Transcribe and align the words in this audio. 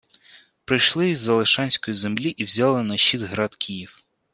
прийшли 0.65 1.09
із 1.09 1.19
«Залешанської 1.19 1.95
землі» 1.95 2.29
і 2.29 2.43
«взяли 2.43 2.83
на 2.83 2.97
щит 2.97 3.21
град 3.21 3.55
Київ» 3.55 3.97